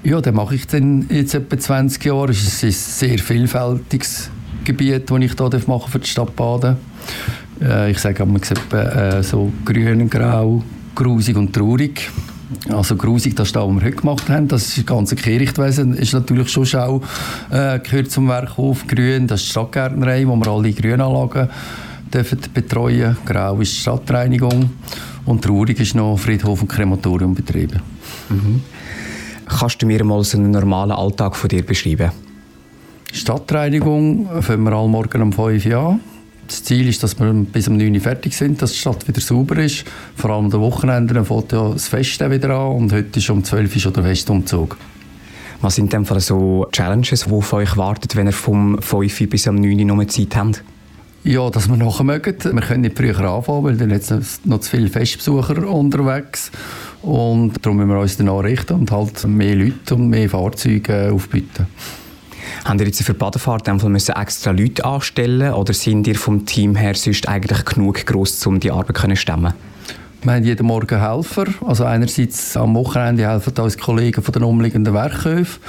Ja, 0.05 0.21
den 0.21 0.35
mache 0.35 0.55
ich 0.55 0.67
dann 0.67 1.07
jetzt 1.09 1.35
etwa 1.35 1.59
20 1.59 2.05
Jahre. 2.05 2.31
Es 2.31 2.43
ist 2.43 2.63
ein 2.63 2.73
sehr 2.73 3.19
vielfältiges 3.19 4.29
Gebiet, 4.63 5.11
das 5.11 5.19
ich 5.19 5.33
hier 5.33 5.61
machen 5.67 5.91
für 5.91 5.99
die 5.99 6.07
Stadt 6.07 6.37
Baden. 6.37 6.77
Äh, 7.63 7.91
ich 7.91 7.99
sage 7.99 8.23
einmal 8.23 8.43
äh, 8.43 9.23
so 9.23 9.51
grün, 9.65 10.11
grau, 10.11 10.63
grusig 10.95 11.39
und 11.39 11.55
traurig. 11.55 12.11
Also 12.69 12.97
grusig, 12.97 13.35
das 13.35 13.49
ist 13.49 13.57
das, 13.57 13.63
was 13.63 13.75
wir 13.77 13.83
heute 13.83 13.97
gemacht 13.97 14.29
haben. 14.29 14.47
Das 14.47 14.69
ist 14.69 14.77
das 14.77 14.85
ganze 14.85 15.17
Kehrichtwesen. 15.17 15.95
ist 15.95 16.13
natürlich 16.13 16.51
schon 16.51 16.67
Schau. 16.67 17.01
Äh, 17.51 17.79
gehört 17.79 18.11
zum 18.11 18.29
Werkhof. 18.29 18.87
Grün, 18.87 19.27
das 19.27 19.41
ist 19.41 19.47
die 19.47 19.51
Stadtgärtnerei, 19.53 20.29
wo 20.29 20.37
wir 20.37 20.49
alle 20.49 20.71
Grünanlagen 20.73 21.49
dürfen 22.13 22.39
betreuen. 22.53 23.17
Grau 23.25 23.59
ist 23.61 23.73
die 23.73 23.81
Stadtreinigung. 23.81 24.69
Und 25.25 25.43
traurig 25.43 25.81
ist 25.81 25.95
noch 25.95 26.19
Friedhof 26.19 26.61
und 26.61 26.69
Krematorium 26.69 27.35
betrieben. 27.35 27.81
Mhm. 28.29 28.61
Kannst 29.57 29.81
du 29.81 29.87
mir 29.87 30.03
mal 30.05 30.23
so 30.25 30.37
einen 30.37 30.51
normalen 30.51 30.91
Alltag 30.91 31.37
von 31.37 31.49
dir 31.49 31.65
beschreiben? 31.65 32.11
Stadtreinigung 33.13 34.29
fangen 34.43 34.65
wir 34.65 34.73
alle 34.73 34.89
morgen 34.89 35.23
um 35.23 35.33
5 35.33 35.67
Uhr 35.67 35.77
an. 35.77 36.01
Das 36.49 36.65
Ziel 36.65 36.89
ist, 36.89 37.05
dass 37.05 37.19
wir 37.21 37.33
bis 37.33 37.69
um 37.69 37.77
9 37.77 37.95
Uhr 37.95 38.01
fertig 38.01 38.35
sind, 38.35 38.61
dass 38.61 38.73
die 38.73 38.79
Stadt 38.79 39.07
wieder 39.07 39.21
sauber 39.21 39.59
ist. 39.59 39.85
Vor 40.17 40.31
allem 40.31 40.47
am 40.47 40.61
Wochenende 40.61 41.25
fängt 41.25 41.53
ja 41.53 41.71
das 41.71 41.87
Fest 41.87 42.19
wieder 42.29 42.51
an 42.51 42.73
und 42.73 42.93
heute 42.93 43.21
ist 43.21 43.31
um 43.31 43.45
12 43.45 43.75
Uhr 43.75 43.81
schon 43.81 43.93
der 43.93 44.03
Festumzug. 44.03 44.77
Was 45.61 45.77
sind 45.77 45.93
denn 45.93 46.05
so 46.05 46.67
Challenges, 46.73 47.25
die 47.25 47.33
auf 47.33 47.53
euch 47.53 47.77
warten, 47.77 48.09
wenn 48.15 48.27
ihr 48.27 48.33
vom 48.33 48.83
5 48.83 49.21
Uhr 49.21 49.27
bis 49.29 49.47
um 49.47 49.55
9 49.55 49.79
Uhr 49.79 49.97
noch 49.97 50.05
Zeit 50.07 50.35
habt? 50.35 50.65
Ja, 51.23 51.49
dass 51.49 51.69
wir 51.69 51.77
nachher 51.77 52.05
mögen. 52.05 52.37
Wir 52.43 52.61
können 52.61 52.83
nicht 52.83 52.99
früher 52.99 53.19
anfangen, 53.21 53.65
weil 53.65 53.77
dann 53.77 53.91
jetzt 53.91 54.13
noch 54.45 54.61
zu 54.61 54.71
viele 54.71 54.89
Festbesucher 54.89 55.67
unterwegs 55.67 56.51
und 57.05 57.55
darum 57.63 57.77
müssen 57.77 57.91
wir 57.91 58.01
uns 58.01 58.17
danach 58.17 58.43
richten 58.43 58.75
und 58.75 58.91
halt 58.91 59.27
mehr 59.27 59.55
Leute 59.55 59.95
und 59.95 60.09
mehr 60.09 60.29
Fahrzeuge 60.29 61.13
aufbieten. 61.13 61.67
Haben 62.65 62.79
ihr 62.79 62.87
jetzt 62.87 63.03
für 63.03 63.13
die 63.13 63.19
Badefahrt 63.19 63.69
müssen 63.93 64.15
extra 64.15 64.51
Leute 64.51 64.85
anstellen 64.85 65.53
oder 65.53 65.75
sind 65.75 66.07
ihr 66.07 66.17
vom 66.17 66.47
Team 66.47 66.77
her 66.77 66.95
sonst 66.95 67.29
eigentlich 67.29 67.65
genug 67.65 68.07
gross, 68.07 68.47
um 68.47 68.59
die 68.59 68.71
Arbeit 68.71 68.97
zu 68.97 69.17
stemmen? 69.17 69.53
Wir 70.23 70.33
haben 70.33 70.45
jeden 70.45 70.67
Morgen 70.67 70.99
Helfer. 70.99 71.45
Also 71.67 71.85
einerseits 71.85 72.57
am 72.57 72.75
Wochenende 72.75 73.29
helfen 73.29 73.53
uns 73.59 73.77
Kollegen 73.77 74.23
von 74.23 74.33
den 74.33 74.43
umliegenden 74.43 74.95
Werkhöfen 74.95 75.61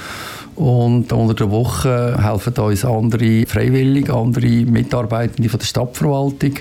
und 0.56 1.12
unter 1.12 1.34
der 1.34 1.50
Woche 1.50 2.16
helfen 2.20 2.54
uns 2.54 2.84
andere 2.84 3.46
Freiwillige, 3.46 4.14
andere 4.14 4.46
Mitarbeitende 4.46 5.48
von 5.48 5.58
der 5.58 5.66
Stadtverwaltung. 5.66 6.54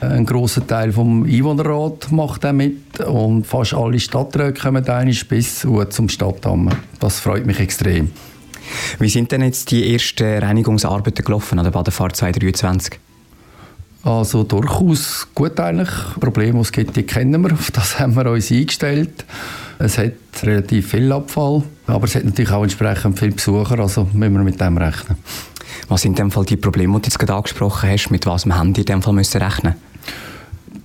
Ein 0.00 0.24
großer 0.24 0.66
Teil 0.66 0.92
vom 0.92 1.24
Einwohnerrat 1.24 2.10
macht 2.12 2.46
auch 2.46 2.52
mit 2.52 3.00
und 3.00 3.46
fast 3.46 3.74
alle 3.74 3.98
Stadträte 3.98 4.60
kommen 4.60 4.88
einig 4.88 5.28
bis 5.28 5.66
zum 5.90 6.08
Stadtamt. 6.08 6.76
Das 7.00 7.18
freut 7.20 7.44
mich 7.44 7.58
extrem. 7.58 8.10
Wie 8.98 9.08
sind 9.08 9.32
denn 9.32 9.42
jetzt 9.42 9.70
die 9.70 9.92
ersten 9.92 10.38
Reinigungsarbeiten 10.38 11.24
gelaufen 11.24 11.58
an 11.58 11.64
der 11.64 11.72
Badefahrt 11.72 12.16
2023? 12.16 12.98
Also 14.04 14.42
durchaus 14.44 15.28
gut 15.34 15.60
eigentlich. 15.60 15.90
Probleme, 16.18 16.62
gibt, 16.72 16.96
die 16.96 17.04
kennen 17.04 17.40
wir. 17.42 17.52
Auf 17.52 17.70
das 17.70 18.00
haben 18.00 18.14
wir 18.14 18.30
uns 18.30 18.50
eingestellt. 18.50 19.24
Es 19.84 19.98
hat 19.98 20.12
relativ 20.44 20.92
viel 20.92 21.10
Abfall, 21.10 21.64
aber 21.88 22.04
es 22.04 22.14
hat 22.14 22.22
natürlich 22.22 22.52
auch 22.52 22.62
entsprechend 22.62 23.18
viele 23.18 23.32
Besucher, 23.32 23.80
also 23.80 24.08
müssen 24.12 24.34
wir 24.34 24.44
mit 24.44 24.60
dem 24.60 24.78
rechnen. 24.78 25.18
Was 25.88 26.02
sind 26.02 26.12
in 26.12 26.26
dem 26.26 26.30
Fall 26.30 26.44
die 26.44 26.56
Probleme, 26.56 26.94
die 26.94 27.02
du 27.02 27.06
jetzt 27.06 27.18
gerade 27.18 27.34
angesprochen 27.34 27.90
hast? 27.90 28.08
Mit 28.10 28.24
was 28.24 28.44
die 28.44 28.50
in 28.50 28.72
dem 28.72 29.02
Fall 29.02 29.12
müssen 29.12 29.42
rechnen 29.42 29.74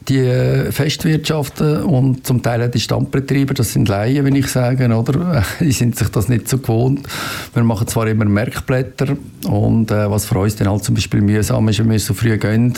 die 0.09 0.71
Festwirtschaften 0.71 1.83
und 1.83 2.25
zum 2.25 2.41
Teil 2.41 2.63
auch 2.63 2.71
die 2.71 2.79
Standbetreiber, 2.79 3.53
das 3.53 3.73
sind 3.73 3.89
Laien, 3.89 4.23
wenn 4.25 4.35
ich 4.35 4.47
sage, 4.47 4.87
oder? 4.95 5.43
Die 5.59 5.71
sind 5.71 5.97
sich 5.97 6.07
das 6.09 6.29
nicht 6.29 6.47
so 6.47 6.59
gewohnt. 6.59 7.05
Wir 7.53 7.63
machen 7.63 7.87
zwar 7.87 8.07
immer 8.07 8.25
Merkblätter 8.25 9.17
und 9.47 9.91
äh, 9.91 10.09
was 10.09 10.25
für 10.25 10.39
uns 10.39 10.55
dann 10.55 10.69
halt 10.69 10.83
zum 10.83 10.95
Beispiel 10.95 11.21
mühsam 11.21 11.67
ist, 11.67 11.79
wenn 11.79 11.89
wir 11.89 11.99
so 11.99 12.13
früh 12.13 12.37
gehen 12.37 12.73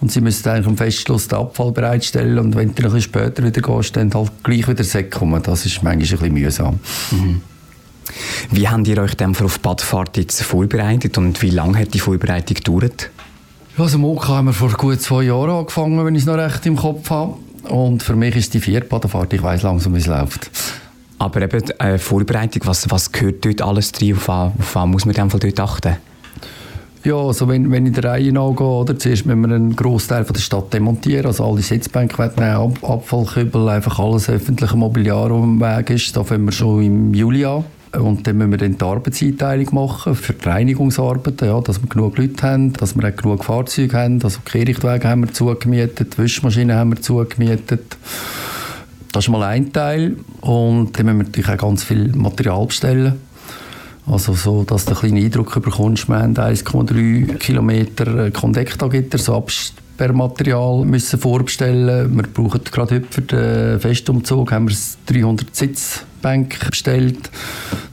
und 0.00 0.12
sie 0.12 0.20
müssen 0.20 0.48
eigentlich 0.48 0.66
am 0.66 0.76
Festschluss 0.76 1.28
den 1.28 1.38
Abfall 1.38 1.72
bereitstellen 1.72 2.38
und 2.38 2.54
wenn 2.54 2.74
du 2.74 2.82
ein 2.82 2.84
bisschen 2.84 3.00
später 3.00 3.42
wieder 3.42 3.62
gehst, 3.62 3.96
dann 3.96 4.12
halt 4.12 4.30
gleich 4.42 4.68
wieder 4.68 4.84
Säcke 4.84 5.18
kommen. 5.18 5.42
Das 5.42 5.64
ist 5.64 5.82
manchmal 5.82 5.92
ein 5.92 5.98
bisschen 6.00 6.34
mühsam. 6.34 6.80
Mhm. 7.10 7.40
Wie 8.50 8.68
habt 8.68 8.86
ihr 8.86 8.98
euch 8.98 9.14
denn 9.14 9.34
auf 9.36 9.60
Badfahrt 9.60 10.16
jetzt 10.18 10.42
vorbereitet 10.42 11.16
und 11.16 11.40
wie 11.40 11.50
lange 11.50 11.78
hat 11.78 11.94
die 11.94 11.98
Vorbereitung 11.98 12.56
gedauert? 12.56 13.10
Ja, 13.76 13.82
also 13.82 13.98
Moka 13.98 14.28
haben 14.28 14.46
wir 14.46 14.52
vor 14.52 14.70
gut 14.70 15.00
zwei 15.00 15.24
Jahren 15.24 15.50
angefangen, 15.50 16.04
wenn 16.04 16.14
ich 16.14 16.22
es 16.22 16.26
noch 16.26 16.36
recht 16.36 16.64
im 16.64 16.76
Kopf 16.76 17.10
habe. 17.10 17.34
Und 17.68 18.04
für 18.04 18.14
mich 18.14 18.36
ist 18.36 18.54
die 18.54 18.60
Viertbadenfahrt, 18.60 19.32
ich 19.32 19.42
weiß 19.42 19.62
langsam, 19.62 19.94
wie 19.94 19.98
es 19.98 20.06
läuft. 20.06 20.48
Aber 21.18 21.42
eben 21.42 21.70
äh, 21.80 21.98
Vorbereitung, 21.98 22.62
was, 22.66 22.88
was 22.92 23.10
gehört 23.10 23.44
dort 23.44 23.62
alles 23.62 23.90
drin? 23.90 24.14
Auf, 24.14 24.28
auf 24.28 24.74
was 24.74 24.86
muss 24.86 25.06
man 25.06 25.16
in 25.16 25.28
dort 25.28 25.60
achten? 25.60 25.96
Ja, 27.02 27.16
also 27.16 27.48
wenn, 27.48 27.68
wenn 27.72 27.86
ich 27.86 27.94
der 27.94 28.04
Reihe 28.04 28.32
nachgehe, 28.32 28.64
oder, 28.64 28.96
zuerst 28.96 29.26
müssen 29.26 29.40
wir 29.40 29.54
einen 29.56 29.74
Großteil 29.74 30.24
von 30.24 30.34
der 30.34 30.40
Stadt 30.40 30.72
demontieren, 30.72 31.26
also 31.26 31.44
alle 31.44 31.60
Sitzbänke 31.60 32.16
wegnehmen, 32.16 32.54
Ab 32.54 32.88
Abfallkübel, 32.88 33.68
einfach 33.68 33.98
alles 33.98 34.30
öffentliche 34.30 34.76
Mobiliar, 34.76 35.30
das 35.30 35.38
am 35.38 35.60
Weg 35.60 35.90
ist. 35.90 36.16
Da 36.16 36.22
fangen 36.22 36.44
wir 36.44 36.52
schon 36.52 36.80
im 36.80 37.12
Juli 37.12 37.44
an. 37.44 37.64
Und 37.98 38.26
dann 38.26 38.38
müssen 38.38 38.50
wir 38.50 38.58
dann 38.58 38.78
die 38.78 38.84
Arbeitseinteilung 38.84 39.74
machen 39.74 40.14
für 40.14 40.32
die 40.32 40.48
Reinigungsarbeiten, 40.48 41.48
ja, 41.48 41.60
dass 41.60 41.82
wir 41.82 41.88
genug 41.88 42.18
Leute 42.18 42.42
haben, 42.42 42.72
dass 42.72 42.96
wir 42.96 43.08
auch 43.08 43.16
genug 43.16 43.44
Fahrzeuge 43.44 43.96
haben. 43.96 44.22
Also 44.22 44.40
Kehrichtwege 44.44 45.08
haben 45.08 45.22
wir 45.22 45.32
zugemietet, 45.32 46.18
Wischmaschinen 46.18 46.76
haben 46.76 46.90
wir 46.90 47.00
zugemietet. 47.00 47.96
Das 49.12 49.24
ist 49.24 49.30
mal 49.30 49.44
ein 49.44 49.72
Teil. 49.72 50.16
Und 50.40 50.98
dann 50.98 51.06
müssen 51.06 51.18
wir 51.18 51.24
natürlich 51.24 51.50
auch 51.50 51.56
ganz 51.56 51.84
viel 51.84 52.08
Material 52.16 52.66
bestellen. 52.66 53.14
Also 54.06 54.34
so, 54.34 54.64
dass 54.64 54.84
du 54.84 54.90
einen 54.90 55.00
kleinen 55.00 55.24
Eindruck 55.24 55.62
bekommst, 55.62 56.08
wir 56.08 56.18
haben 56.18 56.34
1,3 56.34 57.38
Kilometer 57.38 58.30
Kondektagitter, 58.32 59.16
so 59.16 59.36
Absperrmaterial 59.36 60.84
müssen 60.84 61.18
vorbestellen. 61.18 62.14
Wir 62.14 62.24
brauchen 62.24 62.60
gerade 62.64 62.96
heute 62.96 63.06
für 63.08 63.22
den 63.22 63.80
Festumzug 63.80 64.52
haben 64.52 64.68
wir 64.68 64.76
300 65.06 65.56
Sitz 65.56 66.04
Festbänke 66.24 66.70
bestellt. 66.70 67.30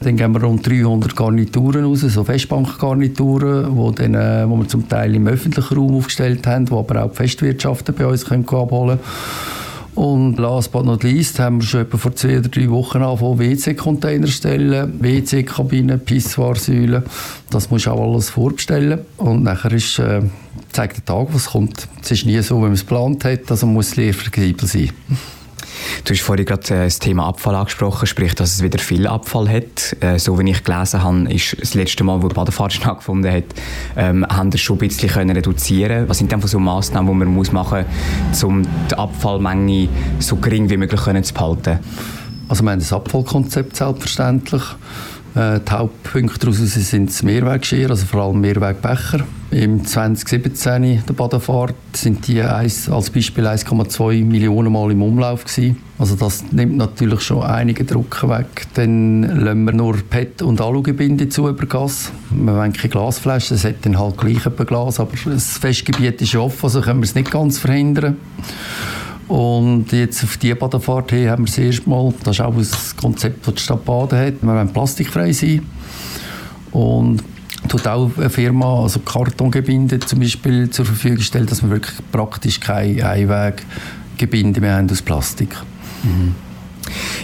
Dann 0.00 0.16
geben 0.16 0.34
wir 0.34 0.42
rund 0.42 0.66
300 0.66 1.14
Garnituren 1.14 1.84
raus, 1.84 2.00
so 2.00 2.24
Festbankgarnituren, 2.24 3.76
wo, 3.76 3.90
dann, 3.90 4.14
äh, 4.14 4.48
wo 4.48 4.56
wir 4.56 4.68
zum 4.68 4.88
Teil 4.88 5.14
im 5.14 5.28
öffentlichen 5.28 5.76
Raum 5.76 5.96
aufgestellt 5.96 6.46
haben, 6.46 6.70
wo 6.70 6.78
aber 6.78 7.04
auch 7.04 7.10
die 7.10 7.16
Festwirtschaften 7.16 7.94
bei 7.94 8.06
uns 8.06 8.24
können 8.24 8.48
abholen 8.48 8.98
können. 8.98 9.00
Und 9.94 10.38
last 10.38 10.72
but 10.72 10.86
not 10.86 11.02
least 11.02 11.38
haben 11.38 11.60
wir 11.60 11.66
schon 11.66 11.82
etwa 11.82 11.98
vor 11.98 12.16
zwei 12.16 12.38
oder 12.38 12.48
drei 12.48 12.70
Wochen 12.70 13.02
angefangen, 13.02 13.38
WC-Container 13.38 14.26
stellen, 14.26 14.98
WC-Kabinen, 15.02 16.00
Pissoir-Säulen. 16.00 17.02
Das 17.50 17.70
musst 17.70 17.84
du 17.84 17.90
auch 17.90 18.00
alles 18.00 18.30
vorbestellen. 18.30 19.00
Und 19.18 19.42
nachher 19.42 19.72
ist, 19.72 19.98
äh, 19.98 20.22
zeigt 20.72 20.96
der 20.96 21.04
Tag, 21.04 21.28
was 21.32 21.50
kommt. 21.50 21.86
Es 22.02 22.10
ist 22.10 22.24
nie 22.24 22.40
so, 22.40 22.56
wie 22.56 22.62
man 22.62 22.72
es 22.72 22.80
geplant 22.80 23.26
hat, 23.26 23.50
also 23.50 23.66
muss 23.66 23.98
es 23.98 24.16
flexibel 24.16 24.66
sein. 24.66 24.90
Du 26.04 26.12
hast 26.12 26.20
vorhin 26.20 26.44
gerade 26.44 26.62
äh, 26.74 26.84
das 26.84 26.98
Thema 26.98 27.26
Abfall 27.26 27.54
angesprochen, 27.54 28.06
sprich, 28.06 28.34
dass 28.34 28.54
es 28.54 28.62
wieder 28.62 28.78
viel 28.78 29.06
Abfall 29.06 29.48
hat. 29.48 29.96
Äh, 30.00 30.18
so 30.18 30.38
wie 30.38 30.50
ich 30.50 30.64
gelesen 30.64 31.02
habe, 31.02 31.32
ist 31.32 31.56
das 31.60 31.74
letzte 31.74 32.04
Mal, 32.04 32.22
wo 32.22 32.28
die 32.28 32.34
Badefahrt 32.34 32.72
stattgefunden 32.72 33.32
hat, 33.32 33.44
ähm, 33.96 34.26
haben 34.28 34.52
wir 34.52 34.58
schon 34.58 34.76
ein 34.76 34.88
bisschen 34.88 35.08
können 35.08 35.36
reduzieren 35.36 36.08
Was 36.08 36.18
sind 36.18 36.32
denn 36.32 36.40
so 36.42 36.58
Massnahmen, 36.58 37.08
die 37.08 37.14
man 37.14 37.28
muss 37.28 37.52
machen 37.52 37.84
muss, 38.28 38.44
um 38.44 38.62
die 38.90 38.94
Abfallmenge 38.94 39.88
so 40.18 40.36
gering 40.36 40.70
wie 40.70 40.76
möglich 40.76 41.00
zu 41.24 41.34
behalten? 41.34 41.78
Also 42.48 42.64
wir 42.64 42.70
haben 42.72 42.80
das 42.80 42.92
Abfallkonzept 42.92 43.76
selbstverständlich. 43.76 44.62
Äh, 45.34 45.60
die 45.60 45.70
Hauptpunkte 45.70 46.38
daraus 46.40 46.58
sind 46.58 47.08
das 47.08 47.22
Mehrweggeschirr, 47.22 47.90
also 47.90 48.06
vor 48.06 48.22
allem 48.22 48.40
Mehrwegbecher. 48.40 49.24
Im 49.50 49.84
2017, 49.84 51.04
der 51.06 51.12
Badefahrt, 51.12 51.74
sind 51.92 52.26
die 52.26 52.40
als 52.40 52.88
Beispiel 53.10 53.46
1,2 53.46 54.24
Millionen 54.24 54.72
Mal 54.72 54.92
im 54.92 55.02
Umlauf 55.02 55.44
gewesen. 55.44 55.76
Also 55.98 56.16
das 56.16 56.44
nimmt 56.52 56.76
natürlich 56.76 57.20
schon 57.20 57.42
einige 57.42 57.84
Druck 57.84 58.28
weg. 58.28 58.66
Dann 58.74 59.22
lassen 59.22 59.64
wir 59.64 59.72
nur 59.72 59.96
PET- 59.96 60.42
und 60.42 60.60
Alugebinde 60.60 61.28
zu 61.28 61.48
über 61.48 61.66
Gas. 61.66 62.12
Wir 62.30 62.54
wollen 62.54 62.72
keine 62.72 62.88
Glasflaschen, 62.88 63.56
es 63.56 63.64
hat 63.64 63.76
dann 63.82 63.98
halt 63.98 64.18
gleich 64.18 64.46
ein 64.46 64.66
Glas, 64.66 65.00
aber 65.00 65.12
das 65.26 65.58
Festgebiet 65.58 66.20
ist 66.20 66.34
offen, 66.34 66.64
also 66.64 66.80
können 66.80 67.00
wir 67.00 67.04
es 67.04 67.14
nicht 67.14 67.30
ganz 67.30 67.58
verhindern. 67.58 68.16
Und 69.32 69.92
jetzt 69.92 70.22
auf 70.24 70.36
die 70.36 70.54
Badefahrt 70.54 71.10
hin 71.10 71.30
haben 71.30 71.44
wir 71.44 71.46
das 71.46 71.56
erste 71.56 71.88
Mal, 71.88 72.12
das 72.22 72.36
ist 72.36 72.40
auch 72.42 72.54
das 72.54 72.94
Konzept, 72.94 73.46
das 73.46 73.54
die 73.54 73.62
Stadt 73.62 73.82
Baden 73.82 74.18
hat, 74.18 74.42
wir 74.42 74.48
wollen 74.48 74.70
plastikfrei 74.70 75.32
sein. 75.32 75.62
Und 76.70 77.24
tut 77.66 77.88
auch 77.88 78.10
eine 78.18 78.28
Firma, 78.28 78.82
also 78.82 79.00
Kartongebinde 79.00 80.00
zum 80.00 80.20
Beispiel 80.20 80.68
zur 80.68 80.84
Verfügung 80.84 81.20
stellt, 81.20 81.50
dass 81.50 81.62
wir 81.62 81.70
wirklich 81.70 81.96
praktisch 82.12 82.60
kein 82.60 83.00
Einweggebinde 83.00 84.60
mehr 84.60 84.76
haben 84.76 84.90
aus 84.90 85.00
Plastik. 85.00 85.56
Mhm. 86.02 86.34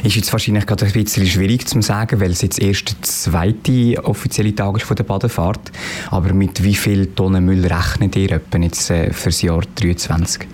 Ist 0.02 0.16
jetzt 0.16 0.32
wahrscheinlich 0.32 0.64
gerade 0.64 0.86
ein 0.86 0.92
bisschen 0.92 1.26
schwierig 1.26 1.68
zu 1.68 1.82
sagen, 1.82 2.20
weil 2.20 2.30
es 2.30 2.40
jetzt 2.40 2.58
erst 2.58 2.88
der 2.88 3.02
zweite 3.02 4.02
offizielle 4.02 4.54
Tag 4.54 4.78
ist 4.78 4.86
von 4.86 4.96
der 4.96 5.04
Badefahrt. 5.04 5.72
Aber 6.10 6.32
mit 6.32 6.64
wie 6.64 6.74
viel 6.74 7.08
Tonnen 7.08 7.44
Müll 7.44 7.66
rechnet 7.66 8.16
ihr 8.16 8.40
jetzt 8.62 8.88
äh, 8.88 9.12
für 9.12 9.28
das 9.28 9.42
Jahr 9.42 9.60
2023? 9.76 10.48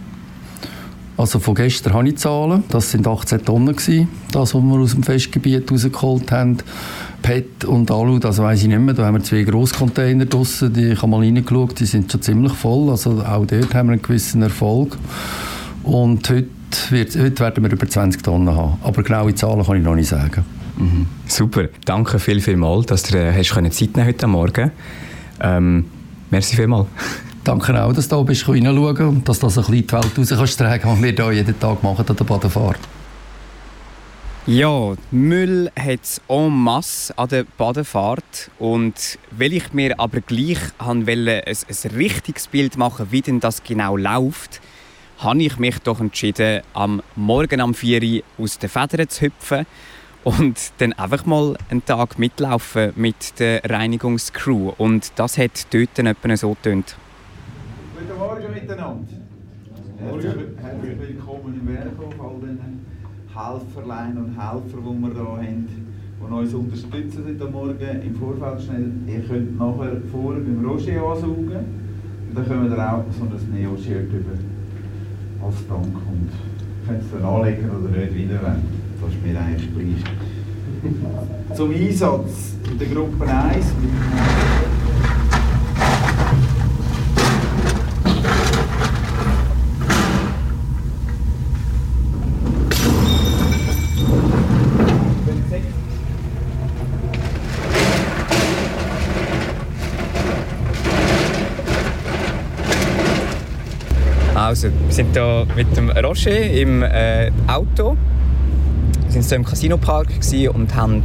Also 1.16 1.38
von 1.38 1.54
gestern 1.54 1.94
habe 1.94 2.08
ich 2.08 2.16
Zahlen. 2.16 2.64
Das 2.68 2.90
sind 2.90 3.06
18 3.06 3.44
Tonnen 3.44 3.76
gewesen, 3.76 4.08
das, 4.32 4.54
was 4.54 4.62
wir 4.62 4.78
aus 4.78 4.94
dem 4.94 5.02
Festgebiet 5.02 5.70
rausgeholt 5.70 6.32
haben. 6.32 6.58
PET 7.22 7.64
und 7.64 7.90
Alu, 7.90 8.18
das 8.18 8.38
weiß 8.38 8.62
ich 8.62 8.68
nicht 8.68 8.80
mehr. 8.80 8.94
Da 8.94 9.06
haben 9.06 9.14
wir 9.14 9.22
zwei 9.22 9.44
Grosscontainer 9.44 10.26
draussen, 10.26 10.72
die 10.72 10.92
ich 10.92 10.98
habe 10.98 11.10
mal 11.10 11.20
reingeschaut, 11.20 11.78
die 11.80 11.86
sind 11.86 12.10
schon 12.10 12.20
ziemlich 12.20 12.52
voll. 12.52 12.90
Also 12.90 13.22
auch 13.22 13.46
dort 13.46 13.74
haben 13.74 13.88
wir 13.88 13.92
einen 13.92 14.02
gewissen 14.02 14.42
Erfolg. 14.42 14.98
Und 15.84 16.28
heute, 16.28 16.48
heute 16.90 17.40
werden 17.40 17.64
wir 17.64 17.72
über 17.72 17.88
20 17.88 18.22
Tonnen 18.22 18.54
haben. 18.54 18.78
Aber 18.82 19.02
genaue 19.02 19.34
Zahlen 19.34 19.64
kann 19.64 19.76
ich 19.76 19.84
noch 19.84 19.94
nicht 19.94 20.08
sagen. 20.08 20.44
Mhm. 20.76 21.06
Super, 21.26 21.68
danke 21.84 22.18
viel, 22.18 22.40
viel 22.40 22.56
mal, 22.56 22.82
dass 22.82 23.04
du 23.04 23.16
äh, 23.16 23.32
hast 23.32 23.54
Zeit 23.54 23.96
nehmen 23.96 24.06
heute 24.06 24.26
Morgen. 24.26 24.72
Ähm, 25.40 25.84
merci 26.30 26.56
vielmals. 26.56 26.88
Danke 27.44 27.82
auch, 27.82 27.92
dass 27.92 28.08
du 28.08 28.16
da 28.16 28.22
bist, 28.22 28.48
und 28.48 29.28
dass 29.28 29.38
du 29.38 29.46
das 29.46 29.58
ein 29.58 29.64
bisschen 29.64 29.86
die 29.86 29.92
Welt 29.92 30.18
raus 30.18 30.28
kannst 30.30 30.58
tragen, 30.58 30.88
was 30.88 31.02
wir 31.02 31.12
hier 31.12 31.32
jeden 31.32 31.60
Tag 31.60 31.82
machen 31.82 32.06
an 32.08 32.16
der 32.16 32.24
Badefahrt. 32.24 32.80
Ja, 34.46 34.94
Müll 35.10 35.70
hat 35.78 36.00
es 36.02 36.20
en 36.28 36.50
masse 36.50 37.16
an 37.18 37.28
der 37.28 37.44
Badefahrt. 37.44 38.50
Und 38.58 39.18
weil 39.30 39.54
ich 39.54 39.72
mir 39.72 39.98
aber 39.98 40.20
gleich 40.20 40.58
wollte, 40.78 41.46
ein, 41.46 41.56
ein 41.56 41.90
richtiges 41.96 42.46
Bild 42.48 42.76
machen 42.76 43.06
wie 43.10 43.22
denn 43.22 43.40
das 43.40 43.62
genau 43.62 43.96
läuft, 43.96 44.60
habe 45.18 45.42
ich 45.42 45.58
mich 45.58 45.78
doch 45.78 46.00
entschieden, 46.00 46.62
am 46.74 47.02
Morgen 47.14 47.60
am 47.60 47.72
4 47.72 48.02
Uhr 48.02 48.22
aus 48.36 48.58
den 48.58 48.68
Federn 48.68 49.08
zu 49.08 49.22
hüpfen 49.22 49.66
und 50.24 50.72
dann 50.78 50.92
einfach 50.94 51.24
mal 51.24 51.56
einen 51.70 51.84
Tag 51.84 52.18
mitlaufen 52.18 52.92
mit 52.96 53.38
der 53.38 53.62
Reinigungscrew. 53.64 54.72
Und 54.76 55.12
das 55.16 55.38
hat 55.38 55.72
dort 55.72 55.98
etwa 55.98 56.36
so 56.36 56.50
getönt. 56.50 56.96
Miteinander. 58.54 59.02
Herzlich, 59.98 61.00
willkommen 61.00 61.60
im 61.60 61.66
Werkhof, 61.74 62.14
all 62.20 62.40
den 62.40 62.60
Helferlein 63.34 64.16
und 64.16 64.36
Helfer, 64.38 64.78
die 64.78 65.02
wir 65.02 65.12
hier 65.12 65.24
haben, 65.24 65.68
die 66.20 66.32
uns 66.32 66.54
unterstützen 66.54 67.24
heute 67.26 67.50
Morgen 67.50 68.02
im 68.02 68.14
Vorfeld 68.14 68.62
schnell. 68.62 68.92
Ihr 69.08 69.22
könnt 69.22 69.58
nachher 69.58 69.96
vorne 70.12 70.40
beim 70.40 70.64
Roger 70.64 71.02
ansaugen 71.02 71.64
und 72.28 72.36
dann 72.36 72.46
kommen 72.46 72.70
wir 72.70 72.92
auch 72.92 73.04
so 73.18 73.24
ein 73.24 73.52
Neo-Shirt 73.52 74.12
über 74.12 74.38
als 75.44 75.66
Dank 75.66 75.84
und 75.86 76.30
könnt 76.86 77.02
es 77.02 77.10
dann 77.10 77.24
anlegen 77.24 77.70
oder 77.70 77.88
nicht 77.88 78.14
wieder. 78.14 78.38
Das 78.40 79.12
ist 79.12 79.26
mir 79.26 79.40
eigentlich 79.40 79.68
gleich. 79.74 81.56
Zum 81.56 81.72
Einsatz 81.72 82.54
in 82.70 82.78
der 82.78 82.86
Gruppe 82.86 83.26
1 83.26 83.66
Also, 104.44 104.68
wir 104.68 104.92
sind 104.92 105.14
hier 105.14 105.46
mit 105.56 105.74
dem 105.74 105.88
Roger 105.88 106.38
im 106.38 106.82
äh, 106.82 107.30
Auto. 107.46 107.96
Wir 109.06 109.14
waren 109.14 109.22
so 109.22 109.34
im 109.36 109.42
Casinopark 109.42 110.08
und 110.52 110.74
haben 110.74 111.02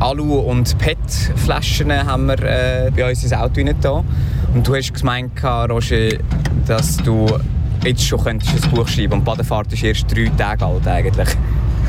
Alu- 0.00 0.40
und 0.40 0.76
PET-Flaschen 0.76 1.88
äh, 1.90 2.90
bei 2.92 3.08
uns 3.08 3.22
ins 3.22 3.32
Auto 3.32 3.60
rein 3.60 3.76
Und 4.52 4.66
du 4.66 4.74
hast 4.74 4.92
gemeint, 4.92 5.30
Roger, 5.44 6.18
dass 6.66 6.96
du 6.96 7.28
jetzt 7.84 8.02
schon 8.02 8.26
ein 8.26 8.40
Buch 8.74 8.88
schreiben 8.88 9.12
und 9.12 9.20
die 9.20 9.24
Badefahrt 9.24 9.72
ist 9.72 9.84
erst 9.84 10.12
drei 10.12 10.28
Tage 10.36 10.66
alt 10.66 10.88
eigentlich. 10.88 11.28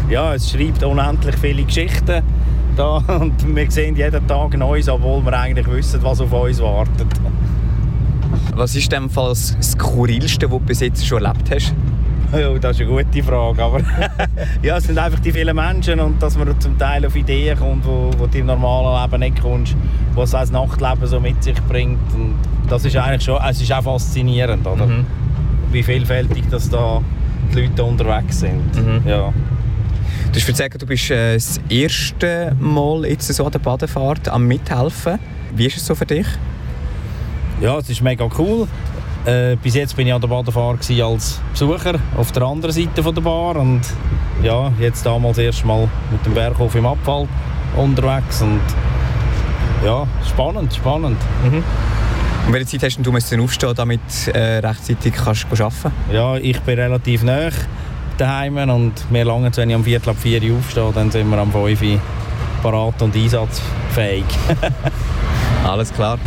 Ja, 0.07 0.35
es 0.35 0.51
schreibt 0.51 0.83
unendlich 0.83 1.35
viele 1.37 1.63
Geschichten 1.63 2.21
da 2.77 2.97
und 3.19 3.55
wir 3.55 3.71
sehen 3.71 3.95
jeden 3.95 4.27
Tag 4.27 4.55
Neues, 4.55 4.87
obwohl 4.87 5.25
wir 5.25 5.33
eigentlich 5.33 5.67
wissen, 5.67 6.03
was 6.03 6.21
auf 6.21 6.31
uns 6.31 6.61
wartet. 6.61 7.07
Was 8.55 8.75
ist 8.75 8.91
denn 8.91 9.09
das 9.13 9.55
Skurrilste, 9.61 10.51
was 10.51 10.59
du 10.59 10.65
bis 10.65 10.79
jetzt 10.81 11.05
schon 11.05 11.23
erlebt 11.23 11.49
hast? 11.51 11.73
Ja, 12.31 12.57
das 12.57 12.79
ist 12.79 12.87
eine 12.87 13.03
gute 13.03 13.23
Frage, 13.23 13.61
aber 13.61 13.81
ja, 14.63 14.77
es 14.77 14.85
sind 14.85 14.97
einfach 14.97 15.19
die 15.19 15.33
vielen 15.33 15.53
Menschen 15.53 15.99
und 15.99 16.23
dass 16.23 16.37
man 16.37 16.57
zum 16.61 16.77
Teil 16.77 17.05
auf 17.05 17.13
Ideen 17.13 17.59
kommt, 17.59 17.85
wo, 17.85 18.09
wo 18.17 18.25
du 18.25 18.37
im 18.37 18.45
normalen 18.45 19.03
Leben 19.03 19.19
nicht 19.19 19.41
kommst, 19.41 19.75
was 20.15 20.31
das 20.31 20.49
Nachtleben 20.49 21.05
so 21.07 21.19
mit 21.19 21.43
sich 21.43 21.61
bringt 21.63 21.99
und 22.13 22.35
das 22.69 22.85
ist 22.85 22.95
eigentlich 22.95 23.23
schon, 23.23 23.37
es 23.49 23.61
ist 23.61 23.73
auch 23.73 23.83
faszinierend, 23.83 24.65
oder? 24.65 24.85
Mhm. 24.85 25.05
Wie 25.73 25.83
vielfältig 25.83 26.45
dass 26.49 26.69
da 26.69 27.01
die 27.53 27.63
Leute 27.63 27.83
unterwegs 27.83 28.39
sind. 28.39 28.75
Mhm. 28.75 29.01
Ja. 29.05 29.33
Du 30.31 30.39
hast 30.39 30.55
sagen, 30.55 30.77
du 30.77 30.85
bist 30.85 31.11
äh, 31.11 31.33
das 31.33 31.59
erste 31.67 32.55
Mal 32.59 33.05
jetzt 33.05 33.27
so 33.27 33.45
an 33.45 33.51
der 33.51 33.59
Badefahrt 33.59 34.29
am 34.29 34.47
Mithelfen. 34.47 35.19
Wie 35.53 35.65
ist 35.65 35.75
es 35.75 35.85
so 35.85 35.95
für 35.95 36.05
dich? 36.05 36.27
Ja, 37.61 37.77
es 37.77 37.87
ist 37.91 38.01
mega 38.01 38.27
cool. 38.39 38.67
Äh, 39.23 39.55
bis 39.55 39.75
jetzt 39.75 39.95
bin 39.95 40.07
ich 40.07 40.13
an 40.13 40.19
der 40.19 40.27
Badefahrt 40.27 40.89
als 40.99 41.39
Besucher 41.51 41.99
auf 42.17 42.31
der 42.31 42.41
anderen 42.41 42.73
Seite 42.73 43.03
von 43.03 43.13
der 43.13 43.21
Bar 43.21 43.55
und 43.55 43.81
ja, 44.41 44.73
jetzt 44.79 45.05
damals 45.05 45.37
erst 45.37 45.63
mal 45.63 45.87
mit 46.11 46.25
dem 46.25 46.33
Berghof 46.33 46.73
im 46.73 46.87
Abfall 46.87 47.27
unterwegs 47.77 48.41
und 48.41 48.61
ja, 49.85 50.07
spannend, 50.27 50.73
spannend. 50.73 51.17
Mhm. 51.43 51.63
Und 52.47 52.53
welche 52.53 52.65
Zeit 52.65 52.83
hast 52.83 52.97
du 53.05 53.11
müssen 53.11 53.39
aufstehen, 53.39 53.73
damit 53.75 54.27
äh, 54.33 54.57
rechtzeitig 54.57 55.13
kannst 55.13 55.45
du 55.51 55.63
arbeiten? 55.63 55.91
Ja, 56.11 56.37
ich 56.37 56.59
bin 56.61 56.79
relativ 56.79 57.21
nah 57.21 57.49
daheim 58.17 58.57
und 58.57 58.93
wir 59.11 59.23
lange, 59.23 59.55
wenn 59.55 59.69
ich 59.69 59.75
am 59.75 59.83
Viertel 59.83 60.09
ab 60.09 60.17
4 60.19 60.41
Uhr 60.41 60.57
aufstehe, 60.57 60.91
dann 60.95 61.11
sind 61.11 61.29
wir 61.29 61.37
am 61.37 61.51
5 61.51 61.79
Uhr 61.79 61.99
parat 62.63 62.99
und 63.03 63.15
einsatzfähig. 63.15 64.25
Alles 65.63 65.93
klar. 65.93 66.17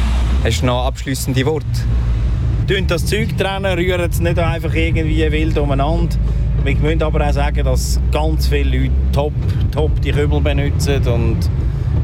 Hast 0.44 0.60
du 0.60 0.66
noch 0.66 0.84
abschließende 0.84 1.46
Worte? 1.46 1.64
Tun 2.68 2.86
das 2.86 3.06
Zeug 3.06 3.34
trennen, 3.38 3.78
rühren 3.78 4.10
es 4.10 4.20
nicht 4.20 4.38
einfach 4.38 4.74
irgendwie 4.74 5.32
wild 5.32 5.56
umeinander. 5.56 6.14
Wir 6.62 6.76
müssen 6.76 7.02
aber 7.02 7.26
auch 7.26 7.32
sagen, 7.32 7.64
dass 7.64 7.98
ganz 8.12 8.48
viele 8.48 8.76
Leute 8.76 8.92
top, 9.10 9.32
top 9.72 10.02
die 10.02 10.12
Kübel 10.12 10.42
benutzen 10.42 11.08
und 11.08 11.38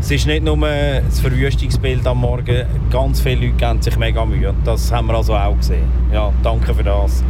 es 0.01 0.11
ist 0.11 0.27
nicht 0.27 0.43
nur 0.43 0.57
das 0.57 1.21
Verwüstungsbild 1.21 2.07
am 2.07 2.23
Morgen, 2.23 2.65
ganz 2.91 3.21
viele 3.21 3.49
Leute 3.49 3.59
geben 3.59 3.83
sich 3.83 3.99
mega 3.99 4.25
Mühe. 4.25 4.55
Das 4.65 4.91
haben 4.91 5.09
wir 5.09 5.17
also 5.17 5.35
auch 5.35 5.59
gesehen. 5.59 5.85
Ja, 6.11 6.33
danke 6.43 6.73
für 6.73 6.83
das. 6.83 7.23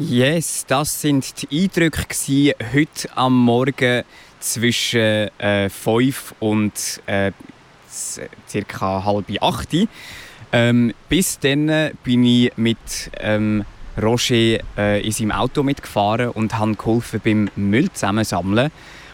Yes, 0.00 0.64
das 0.66 1.00
sind 1.00 1.42
die 1.42 1.62
Eindrücke 1.62 2.56
heute 2.74 3.08
am 3.14 3.38
Morgen 3.38 4.02
zwischen 4.40 5.28
äh, 5.38 5.68
5 5.68 6.34
und 6.40 7.00
äh, 7.06 7.30
circa 8.48 9.04
halb 9.04 9.26
acht. 9.40 9.68
Ähm, 10.52 10.92
bis 11.08 11.38
dann 11.38 11.92
bin 12.04 12.24
ich 12.24 12.52
mit 12.56 13.10
ähm, 13.18 13.64
Roger 14.00 14.58
äh, 14.76 15.04
in 15.04 15.12
seinem 15.12 15.32
Auto 15.32 15.62
mitgefahren 15.62 16.30
und 16.30 16.58
habe 16.58 16.74
geholfen 16.74 17.20
beim 17.24 17.50
Müll 17.56 17.90
zusammensammeln. 17.92 18.70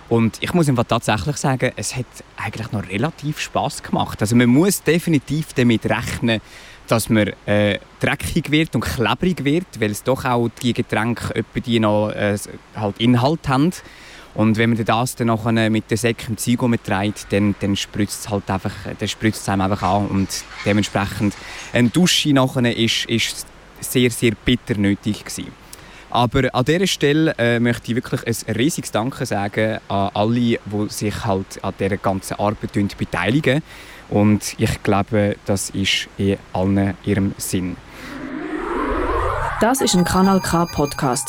Und 0.09 0.39
ich 0.41 0.55
muss 0.55 0.69
einfach 0.69 0.85
tatsächlich 0.85 1.37
sagen, 1.37 1.73
es 1.77 1.95
hat 1.95 2.07
eigentlich 2.37 2.73
noch 2.73 2.89
relativ 2.89 3.41
Spaß 3.41 3.83
gemacht. 3.83 4.21
Also 4.21 4.37
man 4.37 4.49
muss 4.49 4.83
definitiv 4.83 5.53
damit 5.53 5.85
rechnen, 5.87 6.41
dass 6.87 7.11
man 7.11 7.31
äh, 7.45 7.79
dreckig 8.01 8.51
wird 8.51 8.75
und 8.75 8.81
klebrig 8.81 9.45
wird, 9.45 9.67
weil 9.79 9.91
es 9.91 10.03
doch 10.03 10.25
auch 10.25 10.49
die 10.63 10.73
Getränke 10.73 11.45
die 11.55 11.79
noch 11.79 12.11
äh, 12.11 12.39
halt 12.75 12.99
Inhalt 12.99 13.47
haben. 13.49 13.73
Und 14.39 14.57
wenn 14.57 14.71
man 14.71 14.85
das 14.85 15.17
dann 15.17 15.27
nachher 15.27 15.69
mit 15.69 15.91
der 15.91 15.99
Säcke 15.99 16.29
im 16.29 16.37
Zeug 16.37 16.63
mitträgt, 16.63 17.27
dann, 17.31 17.57
dann 17.59 17.75
spritzt 17.75 18.21
es 18.21 18.31
halt 18.31 18.49
einfach, 18.49 18.71
dann 18.97 19.09
spritzt 19.09 19.43
es 19.43 19.49
einem 19.49 19.63
einfach 19.63 19.83
an 19.83 20.07
und 20.07 20.29
dementsprechend 20.65 21.35
eine 21.73 21.89
Dusche 21.89 22.33
nachher 22.33 22.77
ist, 22.77 23.07
ist 23.07 23.47
sehr, 23.81 24.13
sehr 24.13 24.35
bitter 24.45 24.79
nötig 24.79 25.25
gewesen. 25.25 25.51
Aber 26.11 26.55
an 26.55 26.65
dieser 26.65 26.87
Stelle 26.87 27.35
äh, 27.37 27.59
möchte 27.59 27.91
ich 27.91 27.97
wirklich 27.97 28.25
ein 28.29 28.55
riesiges 28.55 28.93
Danke 28.93 29.27
sagen 29.27 29.79
an 29.89 30.11
alle, 30.15 30.39
die 30.39 30.87
sich 30.89 31.25
halt 31.25 31.59
an 31.65 31.75
dieser 31.77 31.97
ganzen 31.97 32.35
Arbeit 32.35 32.73
beteiligen. 32.97 33.61
Und 34.09 34.55
ich 34.57 34.85
glaube, 34.85 35.35
das 35.47 35.71
ist 35.71 36.07
in 36.17 36.39
allen 36.53 36.95
ihrem 37.05 37.35
Sinn. 37.39 37.77
Das 39.61 39.81
ist 39.81 39.97
ein 39.97 40.05
Kanal 40.05 40.41
K 40.41 40.65
Podcast 40.67 41.29